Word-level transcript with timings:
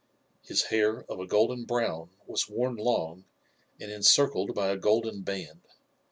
His 0.41 0.63
hair, 0.73 1.03
of 1.11 1.19
a 1.19 1.27
golden 1.27 1.65
brown, 1.65 2.09
was 2.25 2.49
worn 2.49 2.75
long, 2.75 3.25
and 3.79 3.91
encircled 3.91 4.55
by 4.55 4.69
a 4.69 4.75
golden 4.75 5.21
band. 5.21 5.61